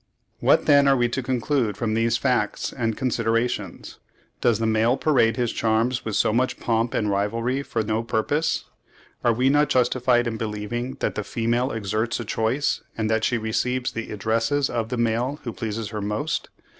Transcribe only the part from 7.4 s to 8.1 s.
for no